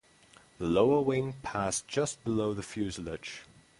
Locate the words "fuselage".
2.63-3.43